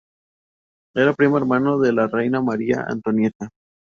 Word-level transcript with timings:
Era 0.95 1.13
primo 1.13 1.37
hermano 1.37 1.77
de 1.77 1.93
la 1.93 2.07
reina 2.07 2.41
María 2.41 2.85
Antonieta. 2.89 3.49